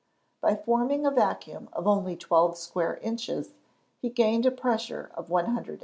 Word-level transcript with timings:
By 0.41 0.55
forming 0.55 1.05
a 1.05 1.11
vacuum 1.11 1.69
of 1.73 1.85
only 1.85 2.15
twelve 2.17 2.57
square 2.57 2.97
inches 3.03 3.53
he 4.01 4.09
gained 4.09 4.47
a 4.47 4.51
pressure 4.51 5.11
of 5.13 5.29
180 5.29 5.77
lbs. 5.77 5.79